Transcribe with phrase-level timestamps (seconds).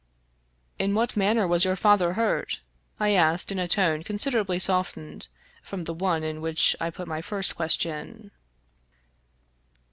[0.83, 2.59] "In what manner was your father hurt?"
[2.99, 5.27] I asked, in a tone considerably softened
[5.61, 8.31] from the one in which I put my first question.